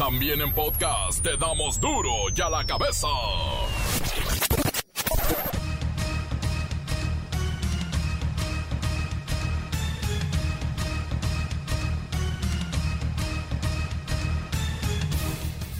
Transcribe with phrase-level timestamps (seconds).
[0.00, 3.06] También en podcast te damos duro y a la cabeza.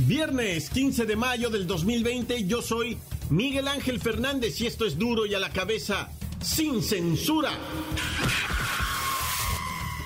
[0.01, 2.99] Viernes 15 de mayo del 2020, yo soy
[3.31, 6.11] Miguel Ángel Fernández y esto es duro y a la cabeza
[6.43, 7.53] sin censura.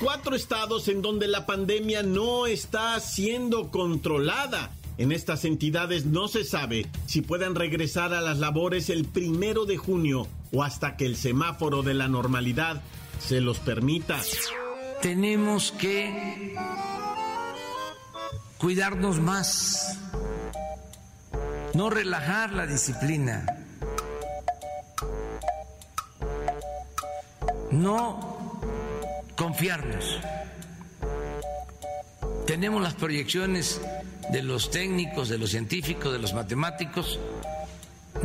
[0.04, 4.70] Cuatro estados en donde la pandemia no está siendo controlada.
[4.98, 9.78] En estas entidades no se sabe si puedan regresar a las labores el primero de
[9.78, 12.82] junio o hasta que el semáforo de la normalidad
[13.18, 14.20] se los permita.
[15.00, 16.54] Tenemos que
[18.58, 19.98] cuidarnos más,
[21.72, 23.46] no relajar la disciplina,
[27.70, 28.33] no
[29.36, 30.20] confiarnos.
[32.46, 33.80] Tenemos las proyecciones
[34.30, 37.18] de los técnicos, de los científicos, de los matemáticos,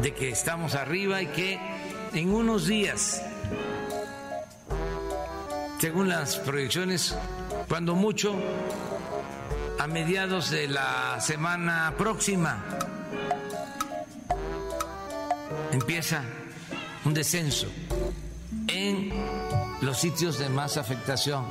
[0.01, 1.59] de que estamos arriba y que
[2.13, 3.23] en unos días,
[5.79, 7.16] según las proyecciones,
[7.67, 8.35] cuando mucho
[9.79, 12.63] a mediados de la semana próxima
[15.71, 16.23] empieza
[17.05, 17.88] un descenso en
[19.89, 21.47] los sitios de más afectación.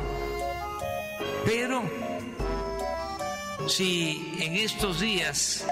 [1.45, 1.83] Pero
[3.67, 5.67] si en estos días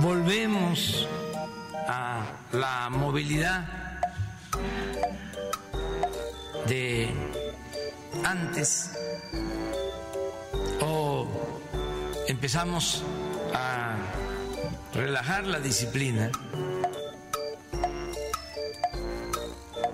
[0.00, 1.08] volvemos
[1.88, 3.64] a la movilidad
[6.66, 7.08] de
[8.22, 8.90] antes
[10.82, 11.26] o
[12.28, 13.02] empezamos
[13.54, 13.96] a
[14.94, 16.30] relajar la disciplina,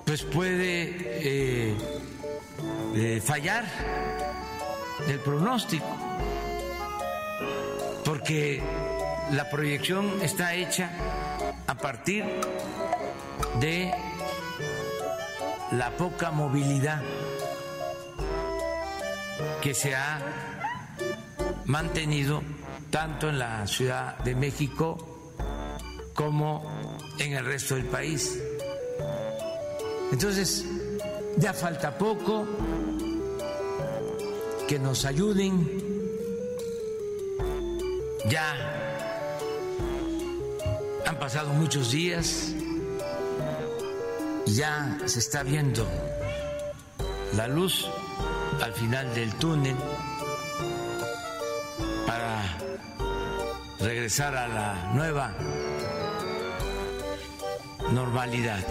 [0.04, 1.76] pues puede eh,
[2.94, 3.64] eh, fallar
[5.06, 5.86] el pronóstico,
[8.04, 8.62] porque
[9.32, 10.90] la proyección está hecha
[11.66, 12.24] a partir
[13.60, 13.92] de
[15.72, 17.02] la poca movilidad
[19.60, 20.18] que se ha
[21.66, 22.42] mantenido
[22.90, 25.32] tanto en la Ciudad de México
[26.14, 26.62] como
[27.18, 28.38] en el resto del país.
[30.10, 30.64] Entonces,
[31.36, 32.46] ya falta poco
[34.66, 35.66] que nos ayuden,
[38.28, 38.54] ya
[41.06, 42.54] han pasado muchos días
[44.54, 45.86] ya se está viendo
[47.36, 47.86] la luz
[48.62, 49.76] al final del túnel
[54.08, 55.36] a la nueva
[57.92, 58.64] normalidad.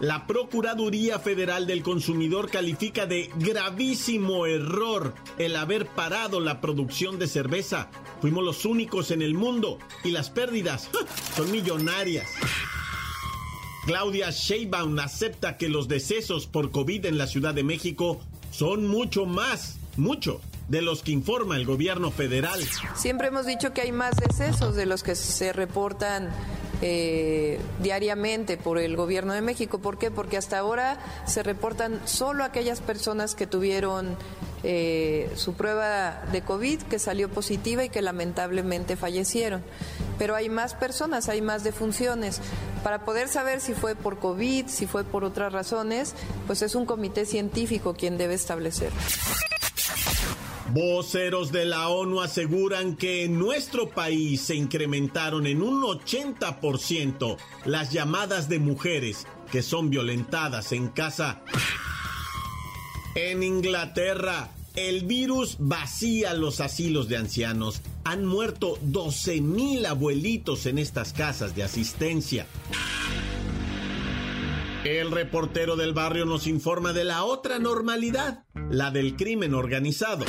[0.00, 7.26] La Procuraduría Federal del Consumidor califica de gravísimo error el haber parado la producción de
[7.26, 7.88] cerveza.
[8.20, 10.90] Fuimos los únicos en el mundo y las pérdidas
[11.34, 12.28] son millonarias.
[13.86, 19.24] Claudia Sheinbaum acepta que los decesos por COVID en la Ciudad de México son mucho
[19.24, 22.60] más, mucho de los que informa el gobierno federal.
[22.94, 26.30] Siempre hemos dicho que hay más decesos de los que se reportan
[26.80, 29.80] eh, diariamente por el gobierno de México.
[29.80, 30.12] ¿Por qué?
[30.12, 34.16] Porque hasta ahora se reportan solo aquellas personas que tuvieron
[34.62, 39.64] eh, su prueba de COVID que salió positiva y que lamentablemente fallecieron.
[40.18, 42.40] Pero hay más personas, hay más defunciones.
[42.84, 46.14] Para poder saber si fue por COVID, si fue por otras razones,
[46.46, 48.92] pues es un comité científico quien debe establecer.
[50.72, 57.90] Voceros de la ONU aseguran que en nuestro país se incrementaron en un 80% las
[57.92, 61.42] llamadas de mujeres que son violentadas en casa.
[63.16, 67.82] En Inglaterra, el virus vacía los asilos de ancianos.
[68.04, 72.46] Han muerto 12.000 abuelitos en estas casas de asistencia.
[74.84, 80.24] El reportero del barrio nos informa de la otra normalidad, la del crimen organizado.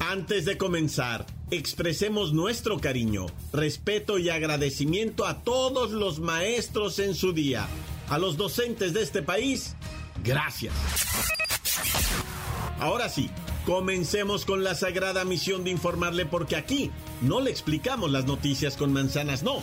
[0.00, 7.32] Antes de comenzar, expresemos nuestro cariño, respeto y agradecimiento a todos los maestros en su
[7.32, 7.68] día,
[8.08, 9.76] a los docentes de este país.
[10.24, 10.74] Gracias.
[12.80, 13.30] Ahora sí,
[13.64, 16.90] comencemos con la sagrada misión de informarle porque aquí
[17.22, 19.62] no le explicamos las noticias con manzanas, no.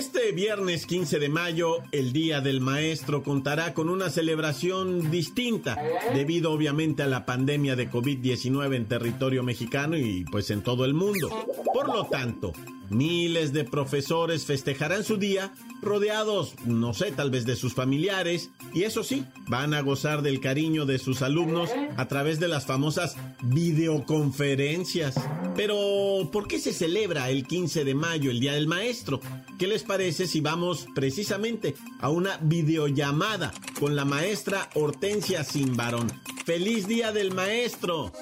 [0.00, 5.76] Este viernes 15 de mayo, el Día del Maestro contará con una celebración distinta,
[6.14, 10.94] debido obviamente a la pandemia de COVID-19 en territorio mexicano y pues en todo el
[10.94, 11.28] mundo.
[11.74, 12.54] Por lo tanto,
[12.90, 18.82] Miles de profesores festejarán su día rodeados, no sé, tal vez de sus familiares, y
[18.82, 23.16] eso sí, van a gozar del cariño de sus alumnos a través de las famosas
[23.42, 25.14] videoconferencias.
[25.54, 29.20] Pero, ¿por qué se celebra el 15 de mayo, el Día del Maestro?
[29.58, 36.10] ¿Qué les parece si vamos precisamente a una videollamada con la maestra Hortensia Simbarón?
[36.44, 38.12] ¡Feliz Día del Maestro!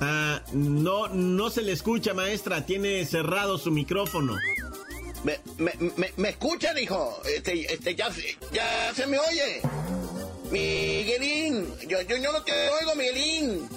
[0.00, 2.64] Ah, no, no se le escucha, maestra.
[2.64, 4.36] Tiene cerrado su micrófono.
[5.24, 7.20] ¿Me, me, me, me escuchan, hijo?
[7.24, 8.08] Este, este, ya,
[8.52, 9.60] ya se me oye.
[10.50, 13.68] Miguelín, yo, yo, yo no te oigo, Miguelín.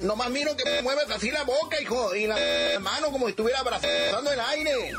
[0.00, 2.36] Nomás miro que me mueves así la boca, hijo, y la
[2.80, 4.92] mano como si estuviera abrazando el aire.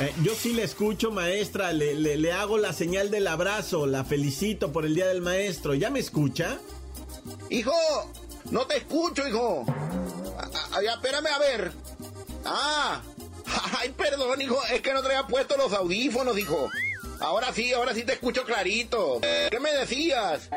[0.00, 1.72] Eh, yo sí le escucho, maestra.
[1.72, 3.86] Le, le, le hago la señal del abrazo.
[3.86, 5.74] La felicito por el Día del Maestro.
[5.74, 6.58] ¿Ya me escucha?
[7.50, 7.72] Hijo,
[8.52, 9.64] no te escucho, hijo.
[10.72, 11.72] Ay, espérame a ver.
[12.44, 13.02] Ah.
[13.80, 14.60] Ay, perdón, hijo.
[14.72, 16.70] Es que no te había puesto los audífonos, hijo.
[17.18, 19.20] Ahora sí, ahora sí te escucho clarito.
[19.20, 20.50] ¿Qué me decías?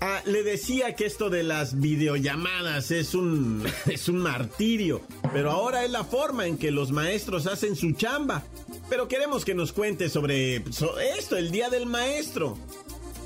[0.00, 5.00] Ah, le decía que esto de las videollamadas es un es un martirio,
[5.32, 8.44] pero ahora es la forma en que los maestros hacen su chamba.
[8.90, 12.58] Pero queremos que nos cuente sobre, esto, el Día del Maestro.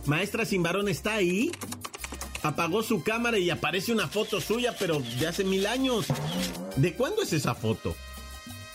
[0.06, 1.50] Maestra Simbarón está ahí
[2.42, 6.06] apagó su cámara y aparece una foto suya, pero de hace mil años.
[6.76, 7.94] ¿De cuándo es esa foto?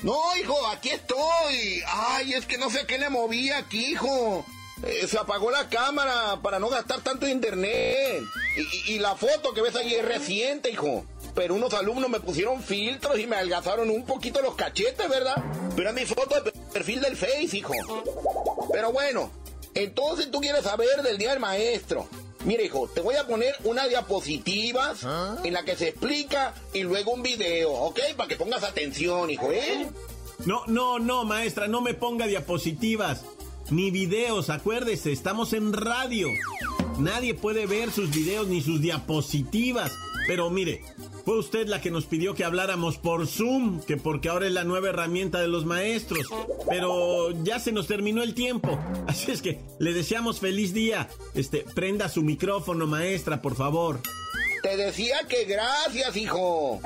[0.02, 1.82] No, hijo, aquí estoy.
[1.88, 4.46] Ay, es que no sé qué le moví aquí, hijo.
[4.86, 8.22] Eh, se apagó la cámara para no gastar tanto internet.
[8.88, 11.06] Y, la foto que ves ahí es reciente, hijo.
[11.34, 15.42] Pero unos alumnos me pusieron filtros y me algazaron un poquito los cachetes, ¿verdad?
[15.76, 17.74] Pero es mi foto de perfil del Face, hijo.
[18.74, 19.32] Pero bueno,
[19.74, 22.08] entonces tú quieres saber del Día del Maestro.
[22.46, 25.38] Mire, hijo, te voy a poner una diapositiva ¿Ah?
[25.44, 28.00] en la que se explica y luego un video, ¿ok?
[28.18, 29.88] Para que pongas atención, hijo, ¿eh?
[30.46, 33.24] No, no, no, maestra, no me ponga diapositivas
[33.70, 36.28] ni videos, acuérdese, estamos en radio.
[37.00, 39.92] Nadie puede ver sus videos ni sus diapositivas.
[40.28, 40.82] Pero mire,
[41.26, 44.64] fue usted la que nos pidió que habláramos por Zoom, que porque ahora es la
[44.64, 46.28] nueva herramienta de los maestros.
[46.68, 48.78] Pero ya se nos terminó el tiempo.
[49.08, 51.08] Así es que le deseamos feliz día.
[51.34, 54.00] Este, prenda su micrófono, maestra, por favor.
[54.64, 56.80] Te decía que gracias, hijo.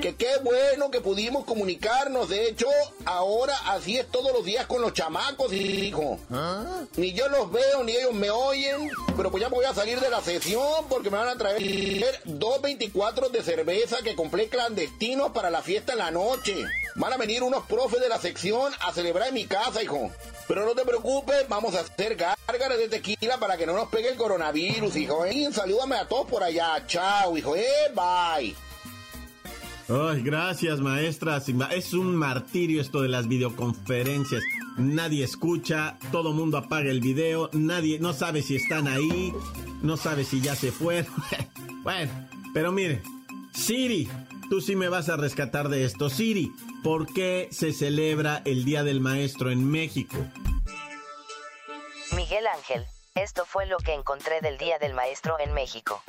[0.00, 2.28] Que qué bueno que pudimos comunicarnos.
[2.28, 2.68] De hecho,
[3.06, 6.20] ahora así es todos los días con los chamacos, hijo.
[6.30, 6.84] ¿Ah?
[6.96, 8.88] Ni yo los veo, ni ellos me oyen.
[9.16, 12.62] Pero pues ya voy a salir de la sesión porque me van a traer dos
[12.62, 16.54] 24 de cerveza que compré clandestinos para la fiesta en la noche.
[16.94, 20.12] Van a venir unos profes de la sección a celebrar en mi casa, hijo.
[20.46, 24.10] Pero no te preocupes, vamos a hacer gárgaras de tequila para que no nos pegue
[24.10, 25.24] el coronavirus, hijo.
[25.24, 25.48] ¿eh?
[25.52, 26.84] Salúdame a todos por allá.
[26.86, 27.56] Chao, hijo.
[27.56, 27.64] ¿eh?
[27.94, 28.54] Bye.
[29.88, 31.40] Ay, gracias, maestra.
[31.70, 34.42] Es un martirio esto de las videoconferencias.
[34.76, 39.32] Nadie escucha, todo mundo apaga el video, nadie no sabe si están ahí,
[39.82, 41.12] no sabe si ya se fueron.
[41.84, 42.10] bueno,
[42.52, 43.02] pero mire,
[43.52, 44.08] Siri,
[44.48, 46.10] tú sí me vas a rescatar de esto.
[46.10, 50.16] Siri, ¿por qué se celebra el Día del Maestro en México?
[52.14, 56.02] Miguel Ángel, esto fue lo que encontré del Día del Maestro en México.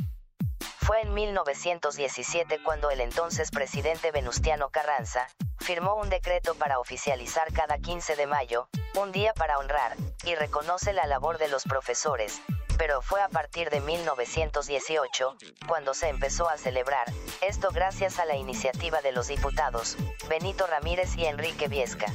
[0.78, 5.28] Fue en 1917 cuando el entonces presidente Venustiano Carranza
[5.60, 10.94] firmó un decreto para oficializar cada 15 de mayo, un día para honrar y reconoce
[10.94, 12.40] la labor de los profesores,
[12.78, 17.06] pero fue a partir de 1918 cuando se empezó a celebrar,
[17.42, 19.98] esto gracias a la iniciativa de los diputados
[20.30, 22.08] Benito Ramírez y Enrique Viesca.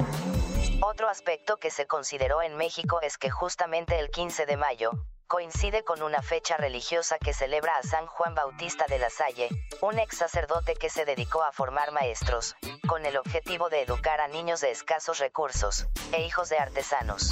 [0.83, 4.93] Otro aspecto que se consideró en México es que justamente el 15 de mayo,
[5.31, 9.49] coincide con una fecha religiosa que celebra a San Juan Bautista de la Salle,
[9.81, 12.57] un ex sacerdote que se dedicó a formar maestros,
[12.89, 17.31] con el objetivo de educar a niños de escasos recursos, e hijos de artesanos.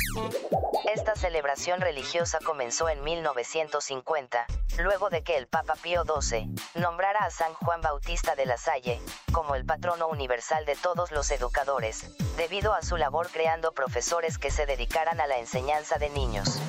[0.95, 4.47] Esta celebración religiosa comenzó en 1950,
[4.79, 9.01] luego de que el Papa Pío XII nombrara a San Juan Bautista de la Salle
[9.33, 14.53] como el patrono universal de todos los educadores, debido a su labor creando profesores que
[14.53, 16.61] se dedicaran a la enseñanza de niños.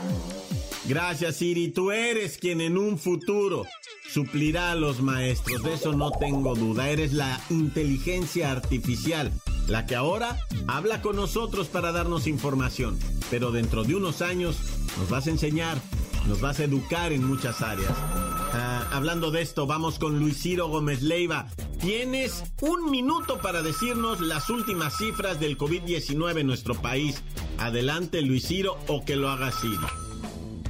[0.89, 1.69] Gracias, Siri.
[1.69, 3.63] Tú eres quien en un futuro
[4.11, 5.61] suplirá a los maestros.
[5.61, 6.89] De eso no tengo duda.
[6.89, 9.31] Eres la inteligencia artificial
[9.67, 10.35] la que ahora
[10.67, 12.97] habla con nosotros para darnos información,
[13.29, 14.57] pero dentro de unos años
[14.97, 15.79] nos vas a enseñar,
[16.27, 17.93] nos vas a educar en muchas áreas.
[17.95, 21.49] Ah, hablando de esto, vamos con Luis Ciro Gómez Leiva.
[21.79, 27.21] Tienes un minuto para decirnos las últimas cifras del COVID-19 en nuestro país.
[27.59, 30.08] Adelante, Luis Ciro, o que lo haga Ciro.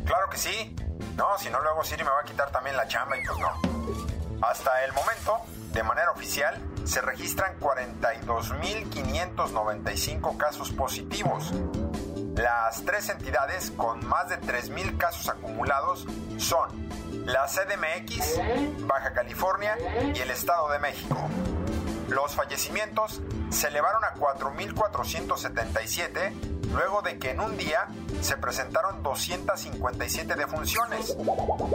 [0.09, 0.75] Claro que sí.
[1.15, 3.37] No, si no lo hago Siri me va a quitar también la chamba y pues
[3.37, 3.51] no.
[4.41, 5.39] Hasta el momento,
[5.71, 11.53] de manera oficial, se registran 42.595 casos positivos.
[12.35, 16.07] Las tres entidades con más de 3.000 casos acumulados
[16.39, 16.89] son
[17.27, 18.39] la CDMX,
[18.87, 19.77] Baja California
[20.15, 21.19] y el Estado de México.
[22.07, 27.87] Los fallecimientos se elevaron a 4.477 luego de que en un día
[28.21, 31.15] se presentaron 257 defunciones.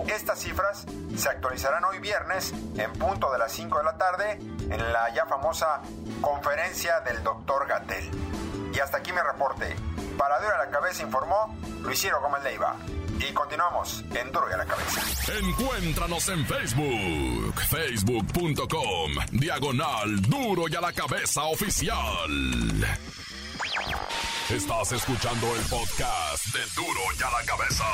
[0.07, 0.87] Estas cifras
[1.17, 4.39] se actualizarán hoy viernes en punto de las 5 de la tarde
[4.71, 5.81] en la ya famosa
[6.21, 8.11] conferencia del doctor Gatel.
[8.75, 9.75] Y hasta aquí mi reporte.
[10.19, 12.77] Para Duro a la Cabeza informó Luis Gómez Leiva.
[13.19, 15.01] Y continuamos en Duro y a la Cabeza.
[15.39, 22.99] Encuéntranos en Facebook, facebook.com, diagonal Duro y a la Cabeza Oficial.
[24.51, 27.85] Estás escuchando el podcast de Duro y a la Cabeza.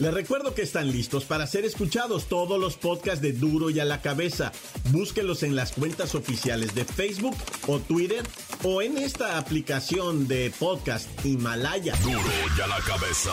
[0.00, 3.84] Les recuerdo que están listos para ser escuchados todos los podcasts de Duro y a
[3.84, 4.50] la Cabeza.
[4.90, 7.36] Búsquelos en las cuentas oficiales de Facebook
[7.68, 8.24] o Twitter
[8.64, 11.94] o en esta aplicación de podcast Himalaya.
[12.02, 12.20] Duro
[12.56, 13.30] y a la Cabeza.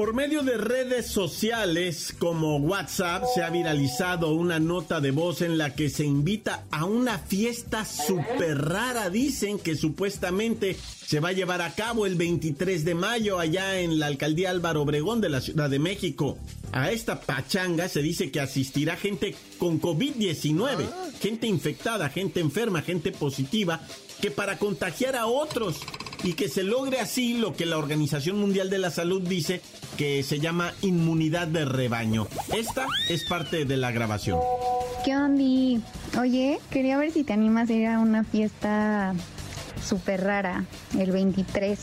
[0.00, 5.58] Por medio de redes sociales como WhatsApp se ha viralizado una nota de voz en
[5.58, 9.10] la que se invita a una fiesta súper rara.
[9.10, 13.98] Dicen que supuestamente se va a llevar a cabo el 23 de mayo allá en
[13.98, 16.38] la alcaldía Álvaro Obregón de la Ciudad de México.
[16.72, 20.88] A esta pachanga se dice que asistirá gente con COVID-19,
[21.20, 23.82] gente infectada, gente enferma, gente positiva,
[24.22, 25.76] que para contagiar a otros
[26.22, 29.60] y que se logre así lo que la Organización Mundial de la Salud dice
[29.96, 32.26] que se llama inmunidad de rebaño.
[32.56, 34.38] Esta es parte de la grabación.
[35.04, 35.40] ¿Qué onda?
[36.18, 39.14] Oye, quería ver si te animas a ir a una fiesta
[39.82, 40.64] súper rara,
[40.98, 41.78] el 23.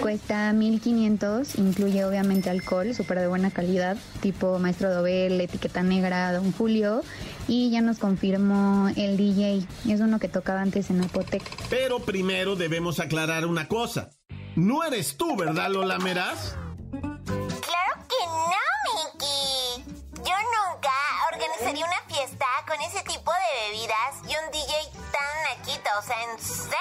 [0.00, 6.52] Cuesta 1500, incluye obviamente alcohol, súper de buena calidad, tipo Maestro Dobel, Etiqueta Negra, Don
[6.52, 7.02] Julio.
[7.48, 11.42] Y ya nos confirmó el DJ, es uno que tocaba antes en Apotec.
[11.68, 14.10] Pero primero debemos aclarar una cosa.
[14.56, 16.56] No eres tú, ¿verdad, Lola Meraz?
[16.90, 18.64] Claro que no,
[18.94, 19.84] Mickey.
[20.16, 20.90] Yo nunca
[21.32, 24.74] organizaría una fiesta con ese tipo de bebidas y un DJ
[25.12, 26.79] tan naquito, o sea, en serio.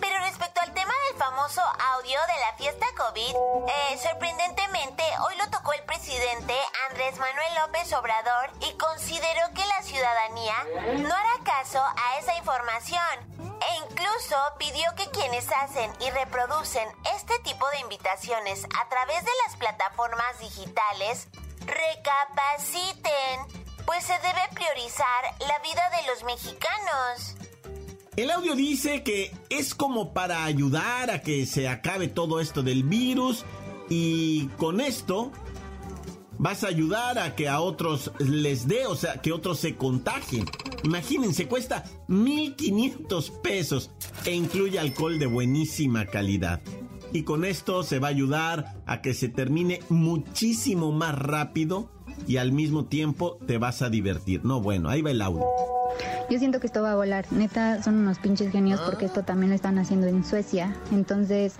[0.00, 1.60] Pero respecto al tema del famoso
[1.96, 3.34] audio de la fiesta COVID,
[3.68, 6.54] eh, sorprendentemente hoy lo tocó el presidente
[6.88, 10.54] Andrés Manuel López Obrador y consideró que la ciudadanía
[10.96, 17.38] no hará caso a esa información e incluso pidió que quienes hacen y reproducen este
[17.40, 21.28] tipo de invitaciones a través de las plataformas digitales
[21.66, 27.36] recapaciten, pues se debe priorizar la vida de los mexicanos.
[28.16, 32.84] El audio dice que es como para ayudar a que se acabe todo esto del
[32.84, 33.44] virus
[33.90, 35.32] y con esto
[36.38, 40.44] vas a ayudar a que a otros les dé, o sea, que otros se contagien.
[40.84, 43.90] Imagínense, cuesta 1.500 pesos
[44.24, 46.62] e incluye alcohol de buenísima calidad.
[47.12, 51.90] Y con esto se va a ayudar a que se termine muchísimo más rápido
[52.28, 54.44] y al mismo tiempo te vas a divertir.
[54.44, 55.44] No, bueno, ahí va el audio.
[56.30, 57.26] Yo siento que esto va a volar.
[57.30, 60.74] Neta, son unos pinches genios porque esto también lo están haciendo en Suecia.
[60.90, 61.54] Entonces,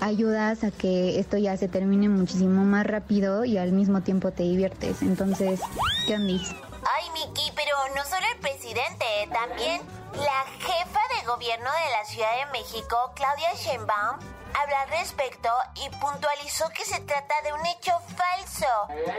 [0.00, 4.44] ayudas a que esto ya se termine muchísimo más rápido y al mismo tiempo te
[4.44, 5.02] diviertes.
[5.02, 5.60] Entonces,
[6.06, 6.32] ¿qué onda?
[6.32, 9.82] Ay, Miki, pero no solo el presidente, también
[10.14, 14.18] la jefa de gobierno de la Ciudad de México, Claudia Sheinbaum,
[14.54, 18.66] habló al respecto y puntualizó que se trata de un hecho falso,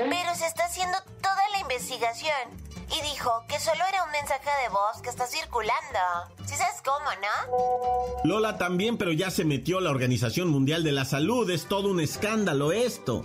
[0.10, 2.34] pero se está haciendo toda la investigación
[2.92, 6.00] y dijo que solo era un mensaje de voz que está circulando.
[6.46, 8.24] ¿Sí sabes cómo, no?
[8.24, 11.50] Lola también, pero ya se metió la Organización Mundial de la Salud.
[11.50, 13.24] Es todo un escándalo esto.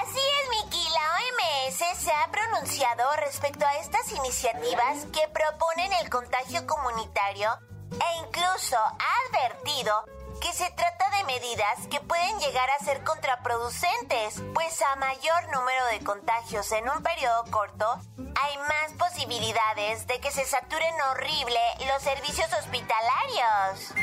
[0.00, 0.84] Así es, Miki.
[0.90, 7.50] La OMS se ha pronunciado respecto a estas iniciativas que proponen el contagio comunitario
[7.90, 10.04] e incluso ha advertido
[10.40, 15.86] que se trata de medidas que pueden llegar a ser contraproducentes, pues a mayor número
[15.92, 22.02] de contagios en un periodo corto, hay más posibilidades de que se saturen horrible los
[22.02, 23.94] servicios hospitalarios.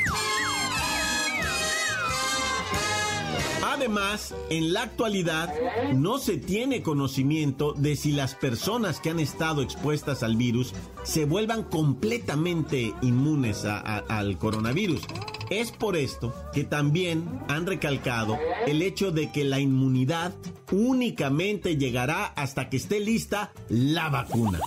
[3.66, 5.52] Además, en la actualidad
[5.96, 11.26] no se tiene conocimiento de si las personas que han estado expuestas al virus se
[11.26, 15.02] vuelvan completamente inmunes al coronavirus.
[15.50, 20.36] Es por esto que también han recalcado el hecho de que la inmunidad
[20.72, 24.60] únicamente llegará hasta que esté lista la vacuna.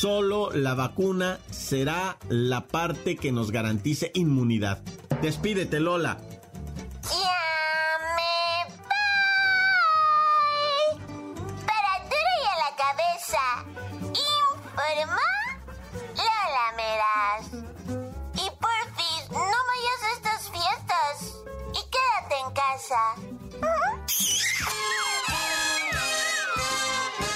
[0.00, 4.82] Solo la vacuna será la parte que nos garantice inmunidad.
[5.22, 6.18] Despídete, Lola.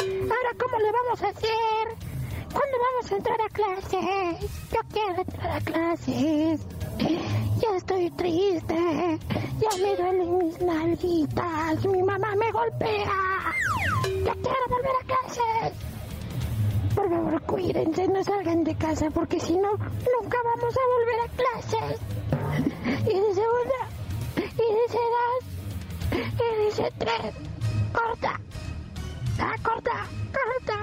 [0.00, 2.08] Ahora, ¿cómo le vamos a hacer?
[2.52, 4.50] ¿Cuándo vamos a entrar a clases?
[4.72, 6.60] Yo quiero entrar a clases.
[7.60, 9.18] Ya estoy triste.
[9.60, 11.84] Ya me duelen mis nalguitas.
[11.86, 13.54] Mi mamá me golpea.
[14.24, 15.97] Ya quiero volver a clases.
[16.98, 21.28] Por favor, cuídense, no salgan de casa porque si no, nunca vamos a volver a
[21.38, 22.00] clases.
[23.02, 23.82] Y dice una,
[24.36, 25.42] y dice dos,
[26.10, 27.34] y dice tres.
[27.92, 28.40] Corta.
[29.38, 30.78] Ah, corta, corta.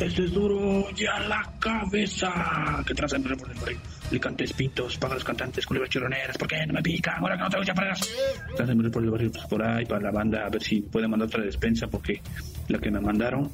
[0.00, 2.82] Este es duro ya la cabeza.
[2.86, 3.78] Que traza por el
[4.10, 7.20] Licantes, pintos, paga los cantantes, culebras chirroneras, ¿por qué no me pican?
[7.20, 8.08] Ahora que no tengo chaparras.
[8.56, 11.42] Trácenme por el barrio por ahí para la banda, a ver si puede mandar otra
[11.44, 12.22] despensa, porque
[12.68, 13.50] la que me mandaron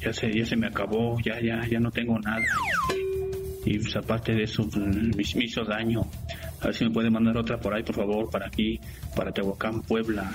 [0.00, 2.44] ya se, ya se me acabó, ya, ya, ya no tengo nada.
[3.64, 6.02] Y pues, aparte de eso, pues, me, hizo daño.
[6.60, 8.80] A ver si me puede mandar otra por ahí, por favor, para aquí,
[9.14, 10.30] para Tehuacán, Puebla,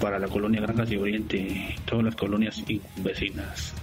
[0.00, 2.64] para la colonia Granjas y Oriente, todas las colonias
[2.96, 3.74] vecinas.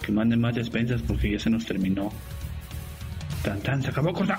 [0.00, 2.12] Que manden más despensas porque ya se nos terminó.
[3.42, 4.38] Tan, tan, se acabó corta.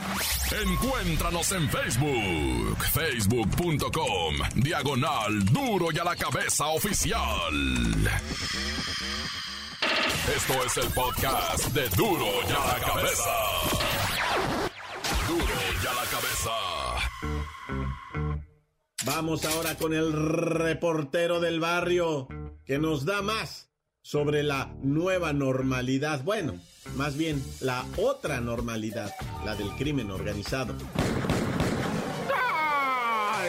[0.52, 7.20] Encuéntranos en Facebook, facebook.com, diagonal duro y a la cabeza oficial.
[10.36, 13.36] Esto es el podcast de duro y a la cabeza.
[15.28, 16.52] Duro y a la cabeza.
[19.06, 22.28] Vamos ahora con el reportero del barrio
[22.66, 23.72] que nos da más
[24.06, 26.24] sobre la nueva normalidad.
[26.24, 26.60] Bueno,
[26.96, 29.12] más bien la otra normalidad,
[29.44, 30.76] la del crimen organizado.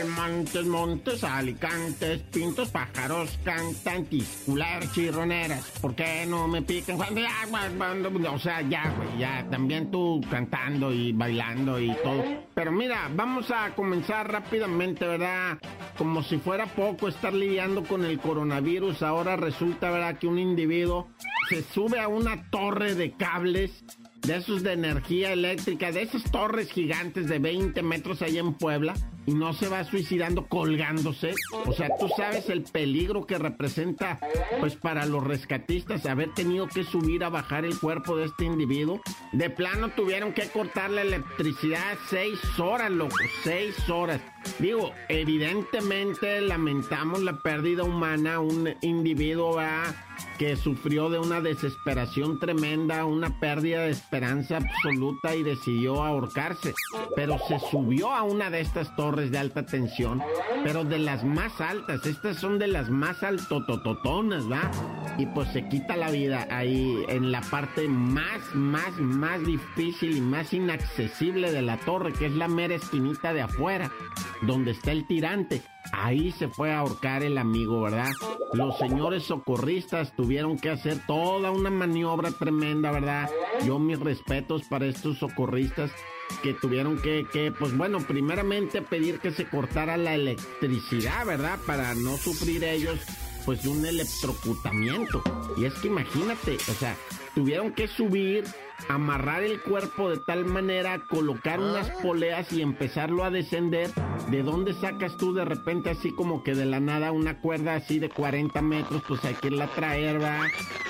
[0.04, 5.70] Montes, montes, alicantes, pintos, pájaros, cantantes, cular, chirroneras.
[5.80, 6.96] ¿Por qué no me pican?
[6.96, 12.22] Cuando ya, o sea, ya, güey, ya, también tú cantando y bailando y todo.
[12.54, 15.59] Pero mira, vamos a comenzar rápidamente, ¿verdad?
[15.96, 19.02] Como si fuera poco estar lidiando con el coronavirus.
[19.02, 20.18] Ahora resulta, ¿verdad?
[20.18, 21.09] Que un individuo
[21.48, 23.85] se sube a una torre de cables
[24.22, 28.94] de esos de energía eléctrica, de esas torres gigantes de 20 metros ahí en Puebla
[29.27, 31.35] y no se va suicidando colgándose.
[31.67, 34.19] O sea, tú sabes el peligro que representa,
[34.61, 39.01] pues para los rescatistas, haber tenido que subir a bajar el cuerpo de este individuo.
[39.33, 44.21] De plano tuvieron que cortar la electricidad seis horas, loco, seis horas.
[44.59, 49.94] Digo, evidentemente lamentamos la pérdida humana, un individuo va
[50.38, 56.74] que sufrió de una desesperación tremenda, una pérdida de esperanza absoluta y decidió ahorcarse.
[57.14, 60.22] Pero se subió a una de estas torres de alta tensión,
[60.64, 62.04] pero de las más altas.
[62.06, 64.70] Estas son de las más altotototonas, ¿va?
[65.18, 70.20] Y pues se quita la vida ahí en la parte más, más, más difícil y
[70.20, 73.90] más inaccesible de la torre, que es la mera esquinita de afuera,
[74.42, 75.62] donde está el tirante.
[75.92, 78.11] Ahí se fue a ahorcar el amigo, ¿verdad?
[78.52, 83.31] Los señores socorristas tuvieron que hacer toda una maniobra tremenda, ¿verdad?
[83.64, 85.90] Yo mis respetos para estos socorristas
[86.42, 91.59] que tuvieron que, que, pues bueno, primeramente pedir que se cortara la electricidad, ¿verdad?
[91.66, 92.98] Para no sufrir ellos,
[93.46, 95.22] pues, un electrocutamiento.
[95.56, 96.96] Y es que imagínate, o sea,
[97.35, 98.44] tuvieron que subir,
[98.89, 103.91] amarrar el cuerpo de tal manera, colocar unas poleas y empezarlo a descender
[104.31, 107.99] ¿de dónde sacas tú de repente así como que de la nada una cuerda así
[107.99, 109.03] de 40 metros?
[109.07, 110.41] Pues hay que irla a traer, va,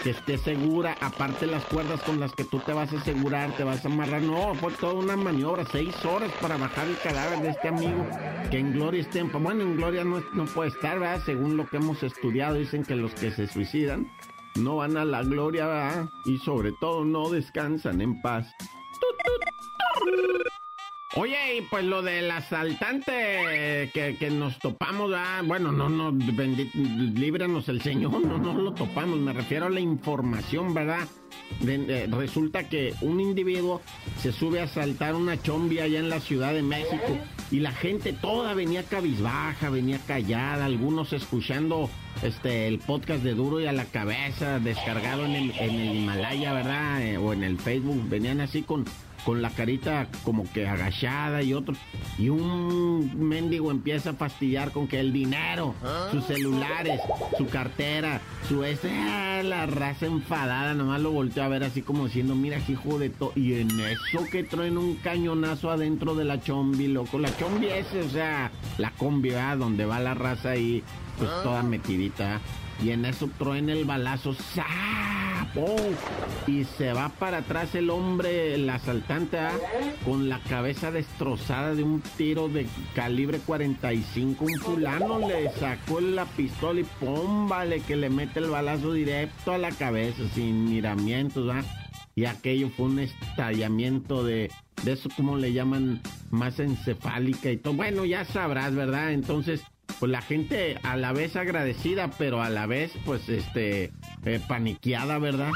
[0.03, 0.97] que esté segura.
[1.01, 4.23] Aparte las cuerdas con las que tú te vas a asegurar, te vas a amarrar.
[4.23, 8.07] No, fue toda una maniobra, seis horas para bajar el cadáver de este amigo
[8.51, 9.23] que en gloria esté.
[9.23, 11.23] Bueno, en gloria no, no puede estar, ¿verdad?
[11.25, 14.11] Según lo que hemos estudiado, dicen que los que se suicidan
[14.57, 16.09] no van a la gloria.
[16.25, 18.47] Y sobre todo no descansan en paz.
[21.19, 27.81] Oye, y pues lo del asaltante que, nos topamos, ah, bueno, no, no, líbranos el
[27.81, 31.09] Señor, no, no lo topamos, me refiero a la información, ¿verdad?
[32.11, 33.81] resulta que un individuo
[34.21, 37.19] se sube a asaltar una chombia allá en la Ciudad de México
[37.51, 41.89] y la gente toda venía cabizbaja, venía callada, algunos escuchando
[42.23, 46.53] este el podcast de Duro y a la cabeza, descargado en el, en el Himalaya,
[46.53, 47.03] ¿verdad?
[47.03, 48.85] Eh, o en el Facebook, venían así con
[49.27, 51.75] con la carita como que agachada y otro.
[52.17, 55.75] Y un mendigo empieza a fastidiar con que el dinero,
[56.13, 57.01] sus celulares,
[57.37, 62.07] su cartera, su este, ah, la raza enfadada, nomás lo volteó a ver así como
[62.07, 63.33] diciendo, mira hijo de todo.
[63.35, 67.19] Y en eso que traen un cañonazo adentro de la chombi, loco.
[67.19, 69.59] La chombi es, o sea, la combi, ¿verdad?
[69.59, 70.85] Donde va la raza ahí,
[71.19, 72.41] pues toda metidita.
[72.81, 74.37] Y en eso truena el balazo,
[75.57, 75.77] ¡sapo!
[76.47, 79.53] Y se va para atrás el hombre, el asaltante, ¿ah?
[80.05, 84.45] con la cabeza destrozada de un tiro de calibre 45.
[84.45, 87.49] Un fulano le sacó la pistola y ¡pum!
[87.49, 91.65] Vale, que le mete el balazo directo a la cabeza, sin miramientos, ¿ah?
[92.15, 94.51] Y aquello fue un estallamiento de,
[94.85, 97.75] de eso, como le llaman, más encefálica y todo.
[97.75, 99.13] Bueno, ya sabrás, ¿verdad?
[99.13, 99.63] Entonces
[99.99, 103.93] pues la gente a la vez agradecida, pero a la vez, pues, este,
[104.25, 105.51] eh, paniqueada, ¿verdad?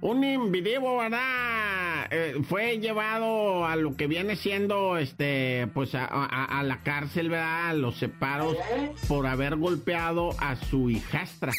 [0.00, 2.08] Un individuo, ¿verdad?
[2.10, 7.76] Eh, fue llevado a lo que viene siendo, este, pues a, la cárcel, ¿verdad?
[7.76, 8.56] los separos
[9.06, 11.52] por haber golpeado a su hijastra.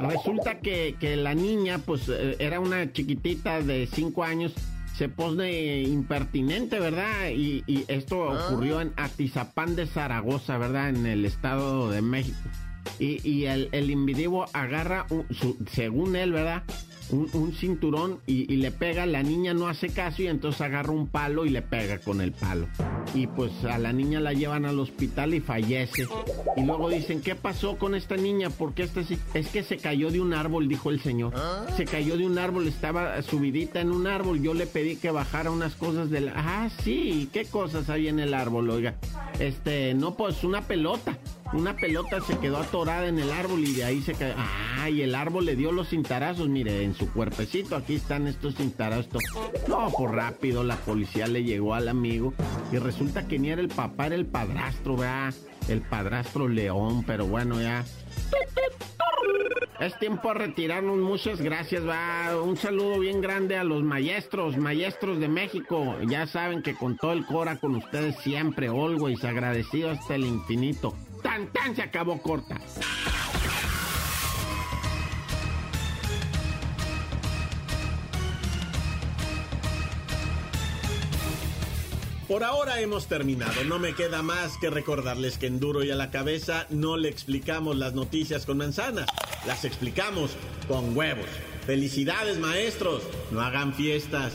[0.00, 4.54] Resulta que, que la niña, pues, eh, era una chiquitita de 5 años
[5.00, 7.30] se pone impertinente, ¿verdad?
[7.30, 8.48] Y, esto ah.
[8.50, 10.90] ocurrió en Atizapán de Zaragoza, ¿verdad?
[10.90, 12.36] En el Estado de México.
[12.98, 15.06] Y, el, el individuo agarra,
[15.70, 16.64] según él, ¿verdad?
[17.12, 21.46] Un, cinturón y, le pega, la niña no hace caso y entonces agarra un palo
[21.46, 22.68] y le pega con el palo.
[23.14, 26.06] Y pues a la niña la llevan al hospital y fallece.
[26.56, 28.50] Y luego dicen, ¿qué pasó con esta niña?
[28.50, 29.02] Porque esta
[29.34, 31.34] es que se cayó de un árbol, dijo el señor.
[31.76, 34.42] Se cayó de un árbol, estaba subidita en un árbol.
[34.42, 36.30] Yo le pedí que bajara unas cosas del...
[36.34, 38.94] Ah, sí, ¿qué cosas hay en el árbol, oiga?
[39.38, 41.18] Este, no, pues una pelota
[41.52, 44.34] una pelota se quedó atorada en el árbol y de ahí se cayó.
[44.36, 48.54] Ah, y el árbol le dio los cintarazos, mire, en su cuerpecito, aquí están estos
[48.54, 49.22] cintarazos.
[49.68, 52.34] No, por rápido la policía le llegó al amigo
[52.72, 55.34] y resulta que ni era el papá, era el padrastro, ¿verdad?
[55.68, 57.84] El padrastro león, pero bueno, ya.
[59.80, 62.38] Es tiempo de retirarnos, muchas gracias, va.
[62.42, 65.96] Un saludo bien grande a los maestros, maestros de México.
[66.06, 70.94] Ya saben que con todo el cora con ustedes siempre, always, agradecido hasta el infinito.
[71.22, 72.58] Tan tan se acabó corta.
[82.30, 83.64] Por ahora hemos terminado.
[83.64, 87.08] No me queda más que recordarles que en Duro y a la cabeza no le
[87.08, 89.08] explicamos las noticias con manzanas,
[89.48, 90.36] las explicamos
[90.68, 91.26] con huevos.
[91.66, 93.02] Felicidades maestros,
[93.32, 94.34] no hagan fiestas.